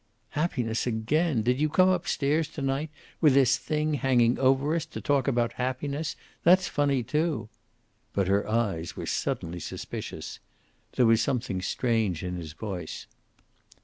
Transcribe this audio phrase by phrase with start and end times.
[0.29, 1.43] "Happiness again!
[1.43, 2.89] Did you come up stairs to night,
[3.21, 6.15] with this thing hanging over us, to talk about happiness?
[6.43, 7.49] That's funny, too."
[8.11, 10.39] But her eyes were suddenly suspicious.
[10.93, 13.05] There was something strange in his voice.